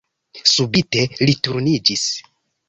Subite 0.51 1.03
li 1.27 1.37
turniĝis. 1.49 2.09